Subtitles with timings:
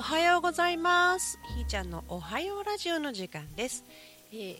[0.00, 1.38] おはようございます。
[1.54, 3.84] ひーちゃんのおはようラジオの時間です、
[4.32, 4.56] えー、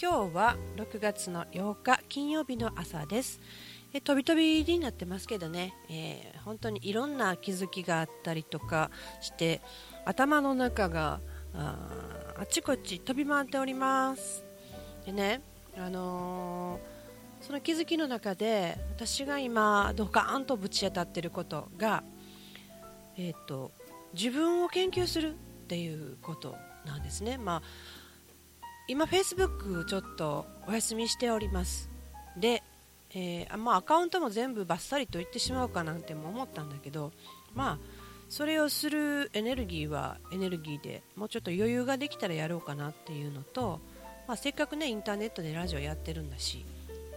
[0.00, 3.40] 今日は6月の8日金曜日の朝です。
[3.92, 9.60] え飛び飛びになってますけどね、えー、本当にいろんな気づきがあったりとかして
[10.04, 11.18] 頭の中が
[11.56, 11.76] あ
[12.38, 14.44] あちこち飛び回っております。
[15.04, 15.40] でね
[15.76, 22.04] あのー、その気づきの中で私が今ドカーンとぶち当たってることが
[23.16, 23.72] えっ、ー、と
[24.14, 27.38] 自分を研究するっていうことなんですね。
[27.38, 27.62] まあ、
[28.88, 31.90] 今、Facebook ちょっとお休みしております。
[32.36, 32.62] で、
[33.14, 37.12] えー、まあ、アカウントも全部バッサリと言ってしまうかなんても思ったんだけど、
[37.54, 37.78] まあ、
[38.28, 43.80] それをするエネルギーはエネルギーでもうちょっと余裕ができたらやろうかなっていうのと、
[44.26, 46.64] まあ、せっかくねインターネットでラジオやってるんだし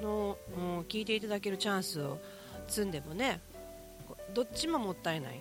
[0.01, 2.19] の、うん、聞いていただけるチャンスを
[2.67, 3.39] 積んでもね
[4.33, 5.39] どっちももったいない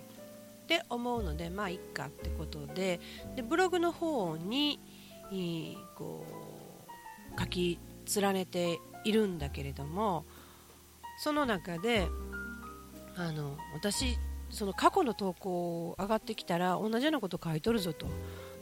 [0.67, 2.99] って思うのでまあいっかってことで
[3.37, 4.77] でブログの方に
[5.95, 6.25] こ
[7.35, 7.79] う書き
[8.17, 10.25] 連ねているんだけれども
[11.19, 12.09] その中で
[13.15, 14.17] あの私
[14.49, 18.07] その過去の投稿上がってきたら同じようなこと書いとるぞと。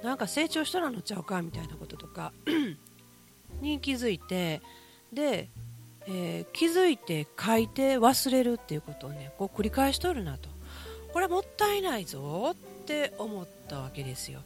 [0.03, 2.31] なんか成長したらのちゃうかみたいなこととか
[3.62, 4.62] に気づいて
[5.12, 5.50] で、
[6.06, 10.55] えー、気づいて書いて忘れるっていうことをねこう繰り返しとるなと。
[11.16, 14.41] これはもったいないぞって思ったわけですよ。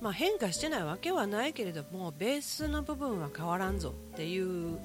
[0.00, 4.78] まあ、変化してないわけはないけれどもベースの部分は変わらんぞっていう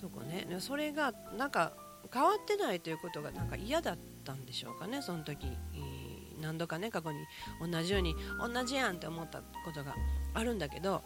[0.00, 0.46] とこね。
[0.60, 1.74] それがなんか
[2.10, 5.46] 変わってないということがなんか嫌だったんでしょうかねその時
[6.40, 7.18] 何度かね過去に
[7.60, 9.94] 同じように同じやんって思ったことが
[10.32, 11.02] あるんだけど。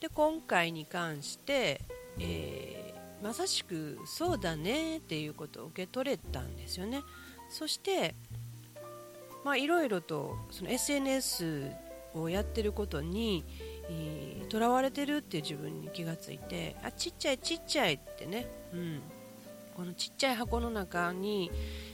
[0.00, 1.82] で今回に関して、
[2.18, 7.02] えー、まさしくそうだねっていうことを受け取れたんですよね。
[7.50, 8.14] そして
[9.44, 11.70] まあ、いろいろとその SNS
[12.14, 13.44] をやってることに
[14.48, 19.00] とらわれてるっていう自分に気がついてあちっちゃいちっちゃいってね、うん、
[19.76, 21.50] このちっちゃい箱の中に、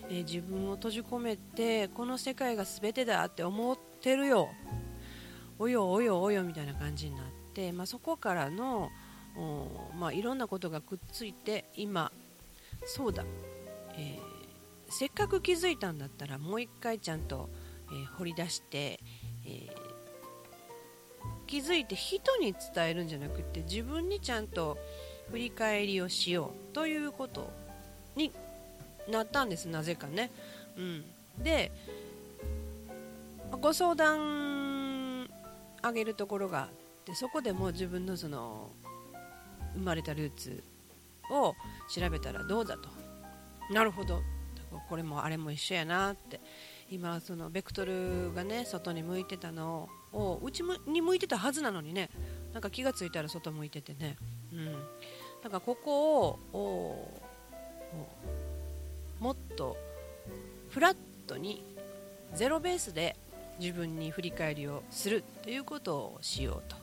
[0.09, 4.49] えー、自分を閉じ込めてこの世界が全てだって思ってるよ。
[5.59, 7.25] およおよおよみたいな感じになっ
[7.55, 8.91] て、まあ、そこからの
[9.99, 12.11] まあ、いろんなことがくっついて今
[12.87, 13.23] そうだ、
[13.99, 14.26] えー
[14.89, 17.49] せっかく気づいたんだったらもう一回ちゃんと、
[17.91, 19.01] えー、掘り出して、
[19.45, 19.71] えー、
[21.47, 24.79] 気づいて人に伝えるんじゃなくて自分にちゃんと
[25.31, 27.53] 振り返りをしようということ
[28.15, 28.33] に
[29.09, 30.31] なったんですなぜかね、
[30.77, 31.05] うん、
[31.43, 31.73] で
[33.61, 35.29] ご相談
[35.83, 36.69] あげるところがあっ
[37.05, 38.71] てそこでもう自分のその
[39.75, 40.63] 生まれたルーツ
[41.31, 41.55] を
[41.89, 42.89] 調べたらどうだと。
[43.71, 44.23] なるほど。
[44.89, 46.41] これもあれも一緒やなって。
[46.89, 52.11] 今そのベクトルがね外に向いてたのをうちに向いてたはずなのにね。
[52.53, 54.17] なんか気がついたら外向いててね。
[54.53, 54.73] うん。
[55.43, 57.09] だかここを
[59.21, 59.77] もっと
[60.71, 61.63] フラットに
[62.35, 63.17] ゼロベースで
[63.59, 66.77] 自分に振り返りをするということをしようと。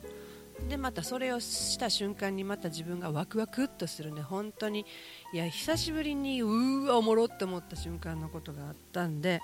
[0.68, 4.22] でまたそれをした瞬間にまた自分がワクワクっとするね。
[4.22, 4.86] 本当に。
[5.32, 9.40] いや久しぶりにうわおもろって思った瞬間のことがあったんで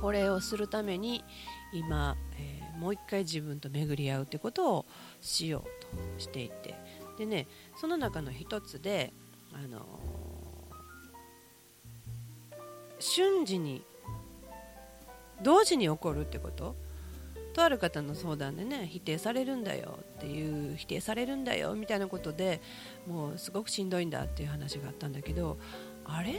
[0.00, 1.24] これをするために
[1.72, 4.86] 今、えー、もう一回自分と巡り合うということを
[5.20, 6.74] しようとしていて。
[7.18, 7.46] でね
[7.76, 9.12] その中の一つで、
[9.52, 13.82] あのー、瞬時に
[15.42, 16.76] 同時に起こるってこと？
[17.56, 22.60] とある方の相談でね否定されるんだよっていう否定されるんだよみたいなことで
[23.08, 25.56] もうすごくしんどいんだっていう話があったんだけど
[26.04, 26.34] あれっ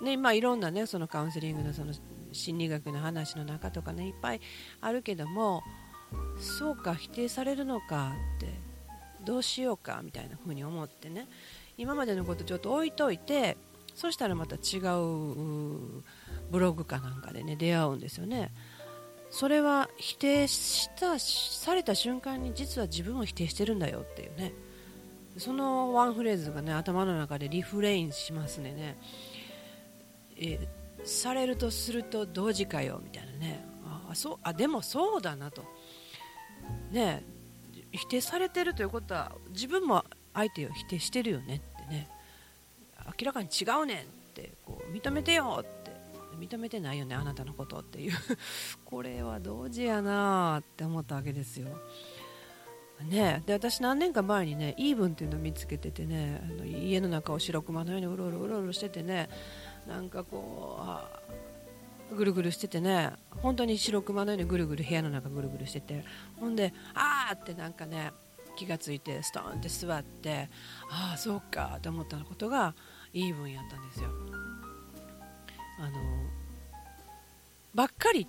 [0.00, 0.04] て？
[0.04, 1.92] ねまあいろんなねそのカウンセリングのその
[2.32, 4.40] 心理学の話の中とかねいっぱい
[4.80, 5.62] あるけども
[6.58, 8.48] そうか否定されるのかって
[9.24, 11.28] どうしようかみたいな風に思ってね
[11.78, 13.56] 今までのことちょっと置いといて
[13.94, 16.02] そしたらまた違う
[16.50, 18.52] ブログかなんかでね出会うんですよね。
[19.30, 24.52] それは否定したされた瞬間に実は自分を否定してるんだよっていうね。
[25.38, 28.96] そのワンフレーズがね頭の中でリフレインしますね
[30.36, 30.68] え
[31.04, 33.64] されるとすると同時かよみたいなね。
[34.10, 35.64] あそうあでもそうだなと。
[36.90, 37.24] ね
[37.92, 42.08] 否定されてるということは自分も相手を否定してるよねってね。
[43.06, 44.02] 明らかに違うねんっ
[44.34, 45.92] てこう認めてよって
[46.38, 48.12] 認めてないよねあなたのことっていう。
[48.84, 51.68] これは同時やなって思ったわけですよ。
[53.02, 59.28] ね、で私何年か前にねイーブンっていうのを見つけててねあの家の中を白熊のようにうろうろうろうろしててね
[59.86, 60.78] なんかこ
[62.10, 63.10] うぐるぐるしててね
[63.42, 66.04] 本当に白熊のようにぐるぐる部屋の中ぐるぐるしてて。
[66.38, 68.12] ほんであーってなんかね
[68.56, 70.48] 気がついてストンって座って
[70.90, 72.74] ああそうかと思ったことが
[73.12, 74.10] イーブンやったんですよ。
[75.80, 75.98] あの
[77.74, 78.26] ばっかりっ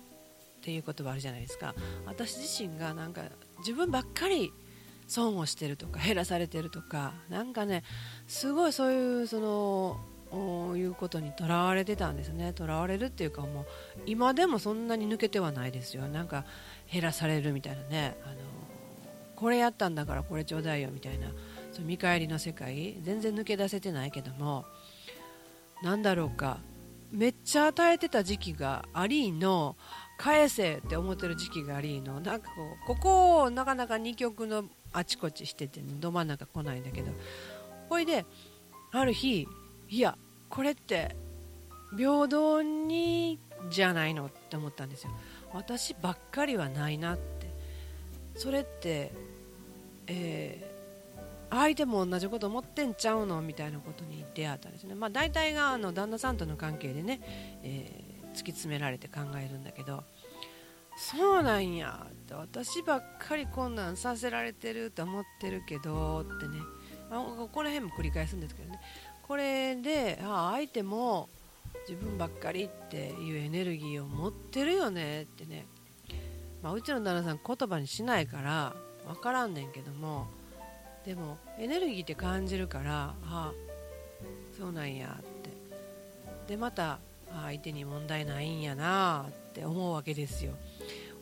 [0.62, 1.74] ていう言葉あるじゃないですか。
[2.06, 3.22] 私自身がなんか
[3.58, 4.52] 自分ばっかり
[5.06, 7.84] 損をしてるとか減らされてるとかなんかね
[8.26, 12.52] すごいそういうそのいうことにとらわれてたんですね。
[12.52, 13.66] とらわれるっていうかもう
[14.06, 16.08] 今でもそんなに抜けてはないですよ。
[16.08, 16.44] なんか
[16.92, 18.34] 減らされるみたいなねあの
[19.36, 21.28] これやったんだからこれちょうだいよみたいな
[21.72, 24.64] その見返りの世界全然抜け出せてないけども
[25.82, 26.58] なんだろうか
[27.12, 29.76] めっちゃ与えてた時期がありの
[30.18, 37.12] 返せって思ってる時期がありのなんかこうここをなかなか2曲のあちこちしてて、ど真ん中来ないんだけど
[37.90, 38.24] ほいで
[38.92, 39.46] ある日
[39.88, 40.16] いや
[40.48, 41.14] これって
[41.96, 43.38] 平等に
[43.70, 45.10] じゃないのって思ったんですよ。
[45.52, 47.18] 私ばっかりはないなっ
[48.36, 49.12] それって、
[50.06, 57.20] えー、相手も同じこと思ってんちゃうのみたいなことに出会ったんですね、まあ、大体があの旦那さんとの関係でね、
[57.62, 60.04] えー、突き詰められて考えるんだけど
[60.96, 66.58] そうなんやって私ばっかりこんなんさせられてると思ってるけどってね、
[67.10, 68.80] まあ、この辺も繰り返すんですけどね。
[69.22, 71.28] これであ相手も
[71.88, 75.66] 自分ばっかりっていうエネルギーを持ってるよねってね、
[76.66, 78.74] まあ、うちの旦那さん言葉にしないから
[79.06, 80.26] 分からんねんけども
[81.04, 83.52] でもエネルギーって感じるからあ
[84.58, 85.50] そうなんやって。
[86.48, 86.98] でまた
[87.44, 90.54] 相手に問題ないんやなって思うわけですよ。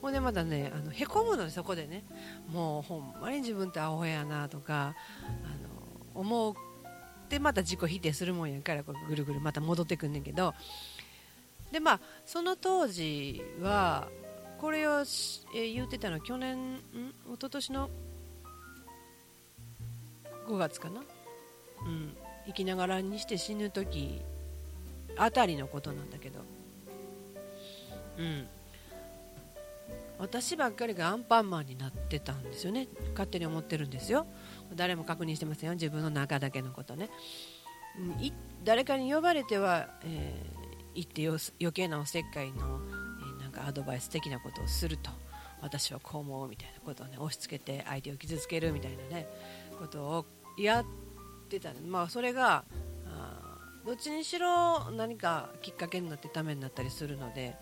[0.01, 2.05] ほんでまたねあのへこむのそこでね。
[2.51, 6.55] もうほんまに自分ってアホやなとかあの思う。
[7.29, 10.55] でまた自己否定するもんやからこうぐるぐるまた戻ってくんねんけど。
[11.71, 14.09] でまあその当時は
[14.59, 15.05] これを、
[15.55, 16.79] え言ってたのは去年ん？
[16.79, 16.83] 一
[17.33, 17.91] 昨年の
[20.47, 22.17] 5月かな、うん、
[22.47, 24.23] 生きながらにして死ぬ時
[25.17, 26.41] あたりのことなんだけど、
[28.19, 28.47] うん、
[30.19, 32.89] 私ばっかりがアンパンマンになってたんですよね。
[33.13, 34.27] 勝手に思ってるんですよ。
[34.75, 35.75] 誰も確認してませんよ。
[35.75, 37.11] 自分の中だけのことね、
[37.99, 38.33] うん、
[38.65, 42.81] 誰かに呼ばれては、えー、言ってよ余計なおせっかいの、
[43.55, 45.11] かアドバイス的なことをすると
[45.63, 49.27] 私はこう思うみたいなことをね押し付けて相手を傷つけるみたいなね
[49.79, 50.27] ことを
[50.59, 50.85] やっ
[51.49, 52.65] てたまあそれが
[53.07, 57.57] あどっちにしろ何かきっかけになってためになったりするので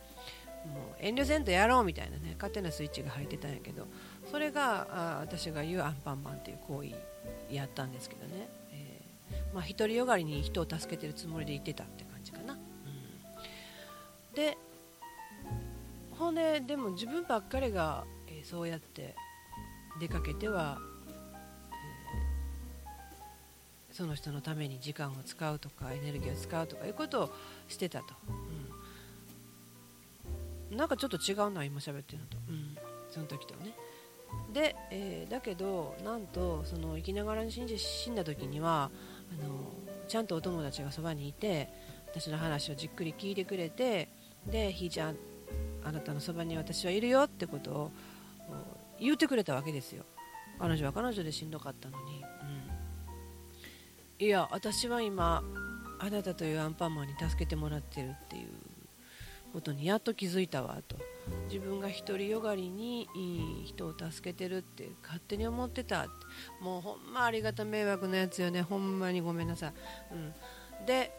[0.66, 3.86] もう遠慮せんとやろうみたいなね勝手なスイッチが入ってたんやけど
[4.30, 9.00] それがあ私が言うアンパンマンっていう行為やったんですけどね、え、
[9.52, 14.56] まあ、独りよがりに人を助けてるつもりで言ってたって感じかな、うん、で
[16.34, 19.14] ででも自分ばっかりが、えー、そうやって
[20.00, 20.78] 出かけては、
[21.70, 27.30] えー、その人のために時間を使うとかエネルギーを使うとかいうことを
[27.68, 28.14] してたと、
[30.70, 32.76] うん、なんかちょっと違うな今喋ってるのと、うん、
[33.10, 33.74] その時とね。
[34.52, 38.90] で、えー、だけどなんとその生きながらに死んで死んだ時には
[39.30, 39.72] あの
[40.08, 41.68] ちゃんとお友達がそばにいて
[42.10, 44.08] 私の話をじっくり聞いてくれて
[44.46, 45.16] でひーちゃん
[45.84, 47.90] あなたのそばに私はいるよってことを
[49.00, 50.04] 言ってくれたわけですよ。
[50.58, 52.22] 彼女は彼女でしんどかったのに、
[54.20, 55.42] うん、いや私は今
[55.98, 58.48] あなたというアンパンマンに助けてもらってるっていう
[59.52, 60.96] ことにやっと気づいたわと。
[61.48, 66.08] 自分が独りよがりにいい人を助けてるって勝手に思ってた
[66.60, 68.62] もうほんまありがた迷惑なやつよね。
[68.62, 69.72] ほんまにごめんなさい、
[70.80, 71.12] うん、で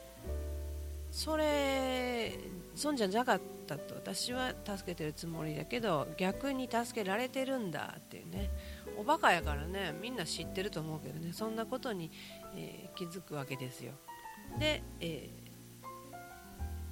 [1.13, 2.33] それ
[2.73, 8.49] そんじゃなかったと私は助けてるつもりだけど逆に助けられてるんだっていうね。
[8.97, 11.31] おバカやからねみんな知ってると思うけどね。
[11.31, 12.09] そんなことに、
[12.55, 13.91] えー、気づくわけですよ。
[14.59, 15.43] で、えー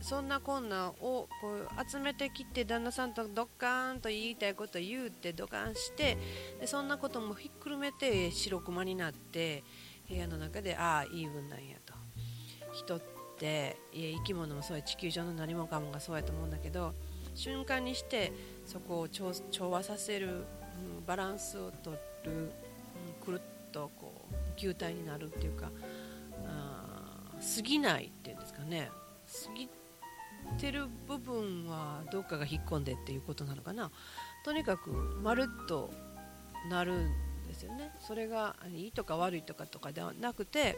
[0.01, 6.17] そんなこんなをこう集めてきて旦那さんとドッカーンと言いたいこと言うってドカンして
[6.59, 9.63] でそんなこともひっくるめて白熊になって
[10.09, 11.93] 部屋の中でああイーブンなんやと。
[12.73, 12.99] 人
[13.41, 16.93] って生き物もそうや地球上の何もかもがそうやと思うんだけど
[17.33, 18.31] 瞬間にして
[18.67, 19.31] そこを調
[19.71, 22.51] 和させる、うん、バランスをとる、うん、
[23.25, 25.71] くるっとこう球体になるっていうか
[26.45, 28.91] あ過ぎないっていうんですかね。
[29.45, 29.69] 過ぎ
[30.59, 33.89] てる部分はどっかが引っ込んでっていうことなのかな。
[34.45, 35.91] とにかくまるっと
[36.69, 37.11] なるん
[37.47, 37.91] ですよね。
[37.99, 40.77] それがいいとか悪いとかとかではなくて、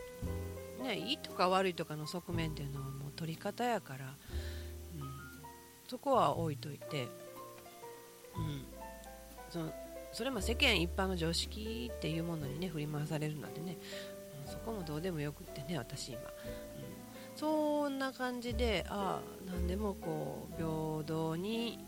[0.83, 5.09] ね、いいとか悪いとかの側面っていうのはもう取り方やから、うん、
[5.87, 7.07] そこは置いといて、
[8.35, 8.65] うん、
[9.49, 9.73] その
[10.11, 13.77] それも世間一般の常識っていうものにね振り回されるなんてね、
[14.45, 16.27] うん、そこもどうでもよくってね私今、うん、
[17.35, 21.79] そんな感じでああ何でもこう平等に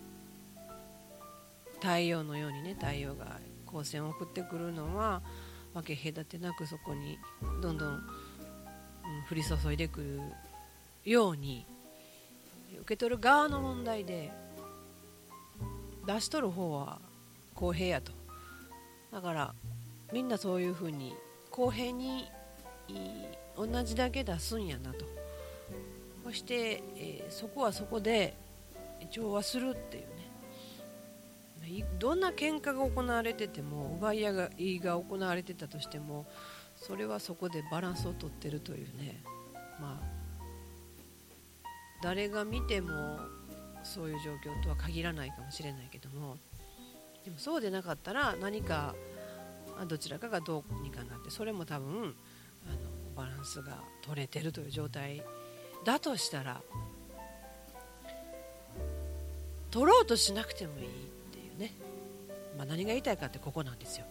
[1.76, 5.22] 太陽のようにね太陽が光線を送ってくるのは
[5.76, 7.20] 分け隔てなくそこに
[7.62, 8.04] どんどん、
[9.30, 10.22] 降り注いでくる
[11.10, 11.66] ように
[12.82, 14.32] 受け取る側の問題で
[16.06, 17.00] 出し取る方は
[17.54, 18.12] 公平やと。
[19.12, 19.54] だから
[20.14, 21.16] みんなそういうふうに
[21.50, 22.30] 公平に
[23.58, 25.06] 同じだけ出すんやなと。
[26.24, 28.36] そして、えー、そこはそこで
[29.12, 31.86] 調和するっていうね。
[32.00, 36.26] どんな喧嘩が行われてても奪い合いが行われてたとしても
[36.76, 39.24] それはそこでバランスをとってるというね。
[39.80, 40.16] まあ
[42.02, 43.20] 誰が見ても
[43.84, 46.38] そういう状況とは限らないかもしれないけども。
[47.24, 48.94] でもそうでなかったら何か
[49.88, 52.16] どちらかがどうにかなってそれも多分
[52.68, 52.78] あの
[53.16, 55.24] バランスが取れてるという状態
[55.84, 56.62] だとしたら
[59.72, 60.90] 取ろうとしなくてもいいっ
[61.32, 61.74] ていうね、
[62.58, 64.06] まあ、何が言いたいかってここなんですよ、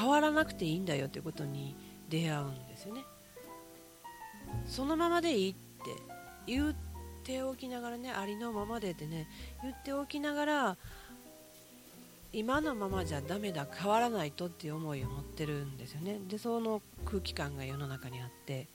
[0.00, 1.76] 変わらなくていいんだよってことに
[2.08, 3.04] 出会うんですよね。
[4.66, 5.60] そのままでいいって
[6.46, 6.74] 言っ
[7.22, 9.28] ておきながらねありのままでってね
[9.62, 10.76] 言っておきながら
[12.32, 16.18] 今のままじゃダメだ変わらないとっていう思いを持ってるんですよね。
[16.28, 18.68] でその空気感が世の中にあって。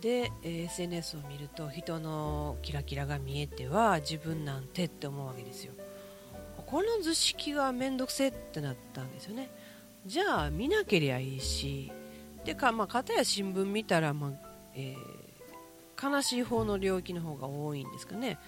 [0.00, 5.72] で SNS を見ると人のキラキラが見えては自分なんてって思うわけですよ。
[6.70, 9.50] この図式がめんどくせってなったんですよね。
[10.06, 11.90] じゃあ見なけりゃいいし
[12.44, 14.30] でかまあ片や新聞見たら、まあ
[14.74, 15.28] えー
[16.00, 18.38] 悲しい方の領域の方が多いんですかね、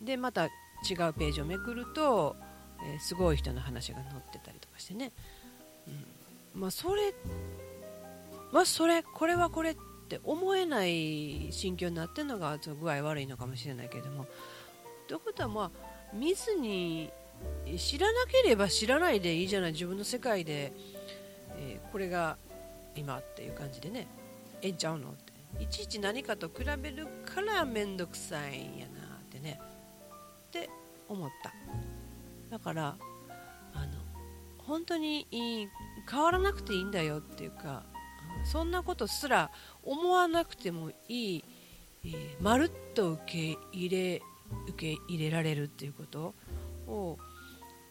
[0.00, 0.50] うん、でまた違う
[1.12, 2.34] ページをめくると、
[2.82, 5.12] えー、すごい人の話が載ってたりとかしてね、
[6.54, 7.12] うん、まあそれ
[8.52, 9.76] はそれこれはこれっ
[10.08, 14.26] て思えない心境になってるのがちょっと具合悪いのかもしれないけれども。
[15.08, 17.12] ということはまあ見ずに
[17.76, 20.72] 知らなければ知らないでいいじゃない自分の世界で、
[21.56, 22.36] えー、これが
[22.94, 24.06] 今っていう感じでね。
[24.62, 25.32] ええんちゃうのって。
[25.62, 29.60] いちいち何かと比べるから面倒くさいんやなってね。
[30.48, 30.70] って
[31.08, 31.52] 思った。
[32.50, 32.96] だから
[33.74, 33.86] あの
[34.58, 35.26] 本当に
[36.10, 37.82] 変わらなくていいんだよっていうか
[38.44, 39.50] そんなことすら
[39.82, 41.44] 思わなくてもいい、
[42.04, 44.22] えー、まるっと受け入れ
[44.68, 46.34] 受け入れられるっていうこと
[46.86, 47.18] を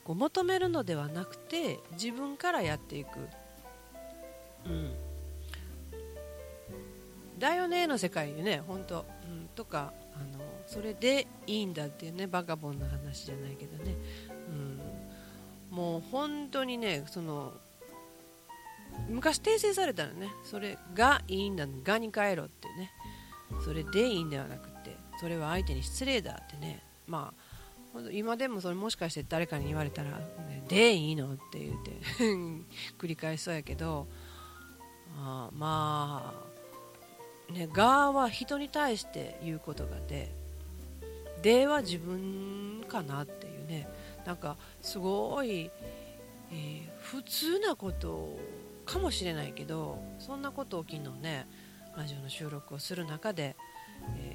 [0.04, 3.10] こう求めるのではなくて自分からやっていく、
[4.66, 4.92] うん、
[7.40, 13.96] だよねの世界でね本当、うん、とかあのそれでいいんだっていうねバカボンの話じゃないけどね、
[15.72, 17.54] うん、もう本当にねその
[19.10, 20.30] 昔訂正されたのね。
[20.44, 22.92] それがいいんだがに帰ろってね。
[23.64, 24.75] それでいいんではなくて
[25.20, 27.34] それは相手に失礼だってねま
[27.96, 30.20] あ今でもそれもしかして誰かに言われたら
[30.50, 31.92] 「ね、でいいの?」って言って
[33.00, 34.08] 繰り返しそうやけど
[35.18, 36.56] あまあ
[37.52, 40.32] ね、がは人に対して言うことがで、
[41.42, 43.88] では自分かなっていうね、
[44.26, 45.70] なんかすごい、
[46.52, 48.38] えー、普通なこと
[48.86, 51.48] かもしれないけど、そんなことを昨日ね、
[51.96, 53.56] ラジオの収録をする中で、
[54.18, 54.35] え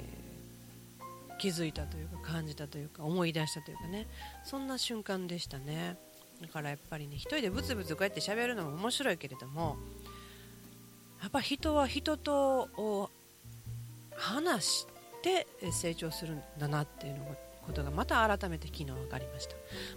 [1.41, 4.05] 気づいたというか感じたというか思い出したというかね、
[4.43, 5.97] そんな瞬間でしたね。
[6.39, 9.77] だからやっぱりね、一人でブツブツこうやって喋るのも面白いけれども、
[11.19, 13.09] やっぱ人は人と
[14.15, 14.87] 話し
[15.23, 19.55] て成長するんだなっていうのことがまた改めて昨日分かりました、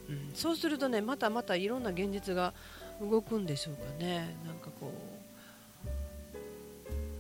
[0.08, 2.52] うん、そうするとねまたまたいろんな現実が
[3.00, 4.36] 動くんでしょうかね。
[4.46, 4.92] なんかこ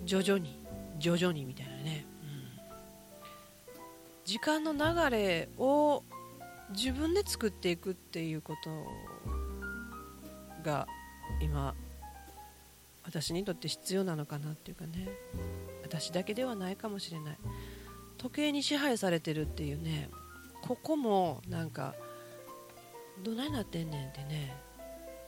[0.04, 0.58] う徐々に
[0.98, 2.06] 徐々にみたいなね、
[4.24, 6.02] 時間の流れを
[6.70, 8.70] 自分で作っていくっていうこと
[10.64, 10.86] が
[11.40, 11.74] 今
[13.04, 15.08] 私にとって必要なのかなっていうかね。
[15.82, 17.38] 私だけではないかもしれない。
[18.16, 20.08] 時計に支配されてるっていうね。
[20.62, 21.94] ここもなんか
[23.22, 24.56] どないなってんねんってね。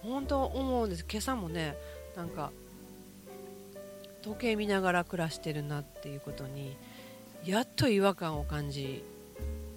[0.02, 1.04] 本当思うんです。
[1.08, 1.76] 今朝もね
[2.16, 2.50] なんか
[4.22, 6.76] 時計見ながら暮らしてるなっていうことに
[7.46, 9.04] やっと違和感を感じ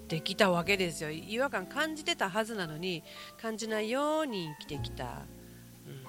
[0.08, 1.10] てきたわけですよ。
[1.10, 3.04] 違和感感じてたはずなのに
[3.40, 6.02] 感じないように生きてきた、うん、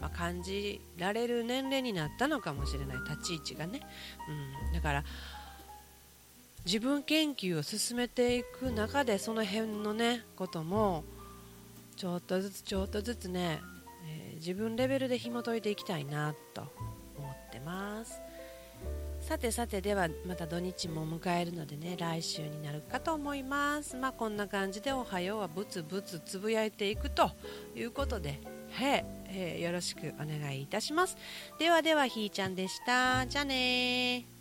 [0.00, 2.96] まあ、感じられる年齢になったのかもしれない。
[3.08, 3.80] 立ち位置がね、
[4.66, 5.04] うん、だから
[6.64, 11.04] 自分研究を進めていく中でその辺のねことも
[11.96, 13.60] ちょっとずつちょっとずつね、
[14.06, 16.62] えー、自分レベルで紐解いていきたいなと
[17.16, 18.20] 思ってます。
[19.30, 23.94] さてさてではまた土日も迎えるのでね来週になるかと思います。
[23.94, 27.30] まあこんな感じでおはようはブツブツつぶやいていくと
[27.76, 31.16] いうことでへえー、よろしくお願いいたします。
[31.60, 33.24] ではではひーちゃんでした。
[33.28, 34.39] じゃあね